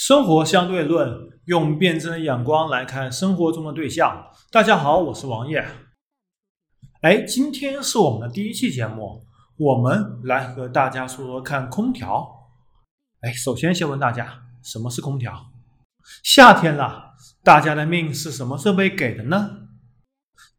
[0.00, 4.30] 生活相对论，用辩证的眼光来看生活中的对象。
[4.48, 5.66] 大家好，我是王烨。
[7.00, 9.26] 哎，今天是我们的第一期节目，
[9.56, 12.48] 我们来和大家说说看空调。
[13.22, 15.46] 哎，首先先问大家，什么是空调？
[16.22, 19.50] 夏天了，大家的命是什么设备给的呢？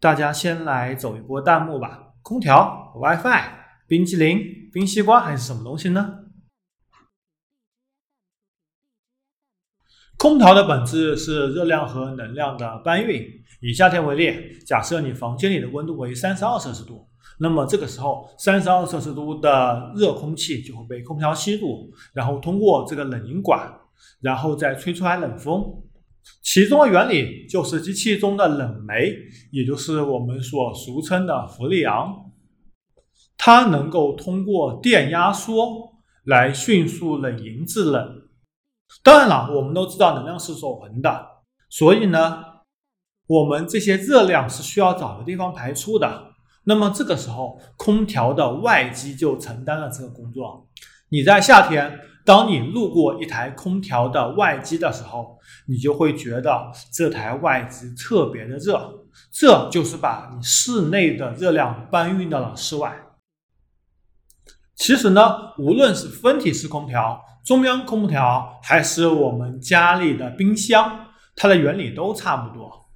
[0.00, 2.14] 大家先来走一波弹幕吧。
[2.22, 3.44] 空调、WiFi、
[3.86, 6.24] 冰淇淋、冰西瓜还是什么东西呢？
[10.18, 13.24] 空调的本质是热量和能量的搬运。
[13.60, 14.34] 以夏天为例，
[14.66, 17.06] 假设你房间里的温度为三十二摄氏度，
[17.38, 23.72] 那么这个时候三十二摄氏度的热空气就会被空调吸入，然后通过这个冷凝管，
[24.20, 25.64] 然后再吹出来冷风。
[26.42, 29.14] 其中的原理就是机器中的冷媒，
[29.52, 32.32] 也就是我们所俗称的氟利昂，
[33.36, 35.92] 它能够通过电压缩
[36.24, 38.27] 来迅速冷凝制冷。
[39.02, 41.26] 当然了，我们都知道能量是守恒的，
[41.68, 42.42] 所以呢，
[43.26, 46.32] 我们这些热量是需要找个地方排出的。
[46.64, 50.68] 那么这个时候，空调的外机就承担了这个工作。
[51.10, 62.94] 你在夏天，当你路过一台空调的外机的时候，你就会觉得这台外机特别的热，这就是把你室内的热量搬运到了室外。
[64.76, 67.18] 其实呢，无论是分体式空调、
[67.48, 72.90] 中央空调，还是我们家里的冰箱，它的原理都差不多。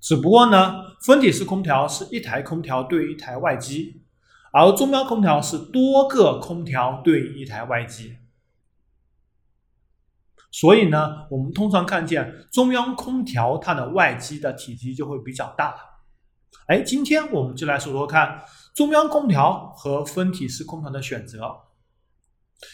[0.00, 4.02] 只不过呢，分体式空调是一台空调对一台外机，
[4.52, 8.16] 而中央空调是多个空调对一台外机。
[10.50, 15.91] 所以呢，我们通常看见中央空调它的外机的体积就会比较大了。
[16.66, 18.42] 哎，今天我们就来说说看。
[18.74, 21.40] 中央空调和分体式空调的选择，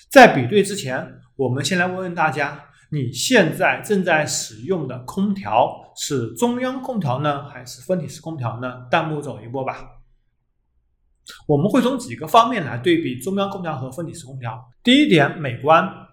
[0.08, 8.86] 在比对之前，我们先来问问大家：你现在正在使用的空调是中央空调呢，还是分体式空调呢？
[8.88, 9.96] 弹幕走一波吧。
[11.48, 14.70] 我们会从几个方面来对比中央空调和分体式空调。
[14.84, 16.06] 第一点，美观。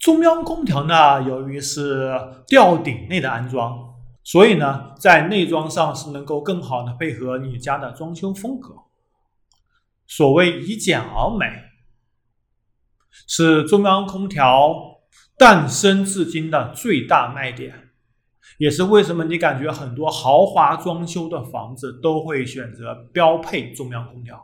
[0.00, 2.12] 中央空调呢，由于是
[2.46, 3.87] 吊顶内的安装，
[4.28, 8.74] 所以呢，在内装上是能够更好的配合你家的装修风格。
[10.06, 11.46] 所谓以简而美，
[13.26, 15.00] 是中央空调
[15.38, 17.88] 诞生至今的最大卖点，
[18.58, 24.38] 也是为什么你感觉很多豪华装修的房子都会选择标配中央空调，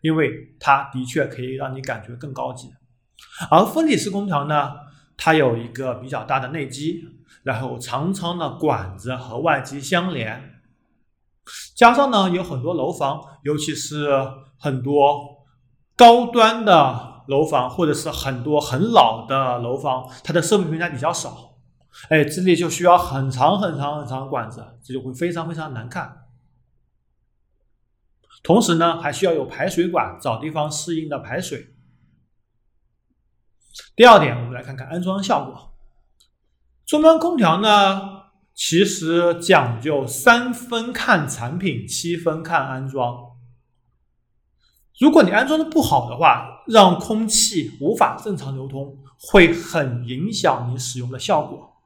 [0.00, 2.70] 因为它的确可以让你感觉更高级。
[3.50, 4.70] 而分体式空调呢，
[5.20, 7.04] 它有一个比较大的内机，
[7.44, 10.60] 然后长长的管子和外机相连，
[11.76, 14.08] 加上呢有很多楼房，尤其是。
[14.62, 15.46] 很多
[15.96, 21.56] 高端的楼房，或者是很多很老的楼房，它的设备平台比较少，
[22.10, 26.26] 哎，这里就需要很长很长很长的管子，这就会非常非常难看。
[28.42, 31.74] 同时呢，还需要有排水管，找地方适应的排水。
[33.96, 35.72] 第二点，来看看安装效果。
[36.84, 38.00] 中央空调呢，
[38.54, 43.30] 其实讲究三分看产品，七分看安装。
[44.98, 51.78] 如果你安装的不好的话，让空气无法正常流通，会很影响你使用的效果。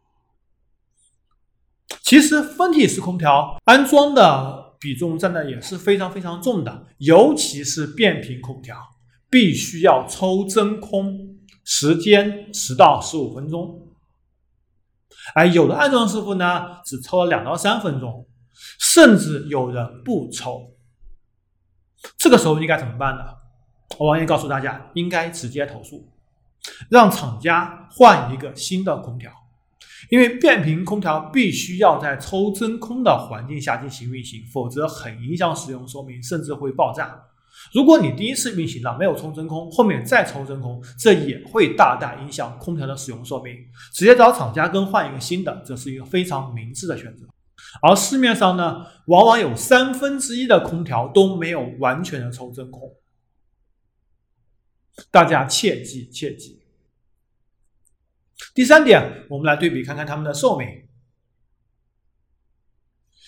[2.03, 8.77] 其实分体式空调安装的比重占的也是非常非常重的，尤其是变频空调，
[9.31, 11.34] 必须要抽真空，
[11.64, 13.88] 时间十到十五分钟。
[15.34, 18.26] 而有的安装师傅呢，只抽了两到三分钟，
[18.78, 20.75] 甚至有人不抽。
[22.19, 23.25] 这个时候应该怎么办呢？
[23.98, 26.06] 我王爷告诉大家，应该直接投诉，
[26.91, 29.32] 让厂家换一个新的空调，
[30.10, 37.19] 因为变频空调必须要在抽真空的环境下进行运行，否则很影响使用寿命，甚至会爆炸。
[37.72, 43.56] 如果你第一次运行了没有抽真空，后面再抽真空，这也会大大影响空调的使用寿命。
[43.93, 47.26] 直接找厂家更换一个新的，这是一个非常明智的选择。
[47.82, 52.94] 而市面上呢，往往有三分之一的空调都没有完全的抽真空，
[55.10, 56.62] 大家切记切记。
[58.55, 60.69] 第三点，我们来对比看看它们的寿命。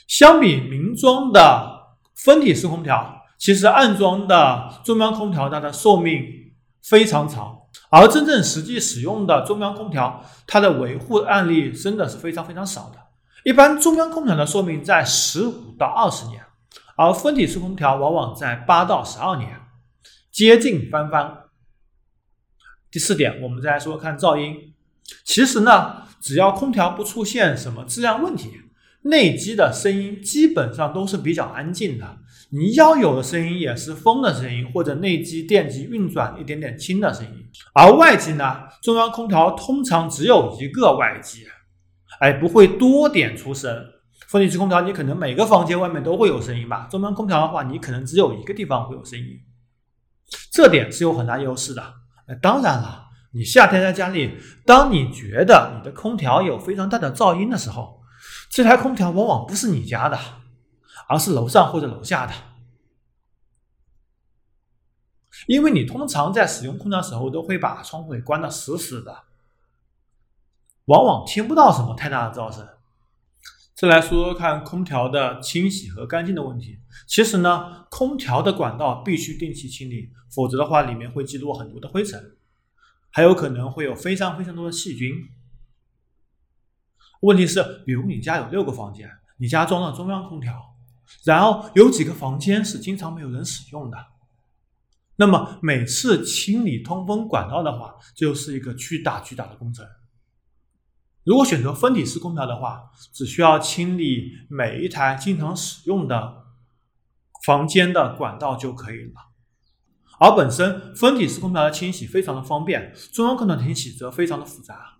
[0.06, 6.24] 相比明装的分体式空调，其实暗装的中央空调它的寿命
[6.82, 7.58] 非常长，
[7.90, 12.98] 而真正实际使用的中央空调，它的维护案例真的是非常非常少的。
[13.44, 16.42] 一般中央空调的寿命在十五到二十年，
[16.96, 19.60] 而分体式空调往往在八到十二年，
[20.32, 21.44] 接近翻番。
[22.90, 24.74] 第四点，我们再来说看噪音。
[25.24, 28.62] 其实呢，只要空调不出现什么质量问题，
[29.08, 32.18] 内机的声音基本上都是比较安静的。
[32.50, 37.32] 你要有的声音也是风的声音，或者内机电机运转一点点轻的声音。
[37.74, 41.44] 而外机呢，中央空调通常只有一个外机，
[42.20, 43.84] 哎，不会多点出声。
[44.28, 49.26] 分体式空调你可能每个房间外面都会有声音吧，中央空调的话，你可能只有一个地方会有声音，
[50.52, 51.82] 这点是有很大优势的。
[52.26, 53.04] 哎，当然了。
[53.32, 54.32] 你夏天在家里，
[54.64, 57.95] 当你觉得你的空调有非常大的噪音的时候，
[58.48, 60.19] 这台空调往往不是你家的，
[61.08, 62.32] 而是楼上或者楼下的。
[65.46, 69.25] 因为你通常在使用空调时候都会把窗户给关的死死的，
[70.87, 72.66] 往往听不到什么太大的噪声。
[73.75, 76.78] 再来说说看空调的清洗和干净的问题。
[77.06, 82.37] 其实呢，空调的管道必须定期清理，否则的话里面会积落很多的灰尘。
[83.10, 85.12] 还有可能会有非常非常多的细菌。
[87.20, 90.76] 问题是，比如你家有六个房间，你家装了中央空调，
[91.24, 93.96] 然后有几个房间是经常没有人使用的，
[95.16, 99.86] 那么每次清理通风管道的话，就是一个巨大巨大的工程。
[101.24, 106.44] 如果选择分体式空调的话，只需要清理每一台经常使用的
[107.44, 109.14] 房间的管道就可以了。
[110.18, 114.95] 而本身分体式空调的清洗非常的方便，中央空调清洗则非常的复杂。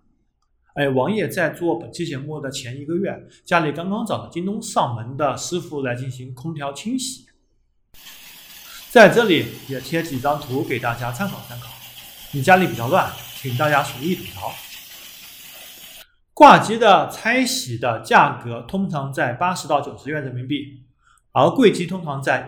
[0.77, 3.11] 哎，王爷在做本期节目的前一个月，
[3.43, 7.25] 家里刚刚找了京东上门的师傅来进行空调清洗，
[8.91, 11.69] 在这里也贴几张图给大家参考参考。
[12.31, 14.53] 你家里比较乱，请大家随意吐槽。
[16.35, 20.83] 挂机的拆洗的价格通常在八十到九十元人民币，
[21.31, 22.45] 而柜机通常在。